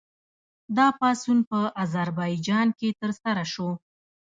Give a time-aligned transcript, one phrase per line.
[0.77, 3.69] دا پاڅون په اذربایجان کې ترسره شو.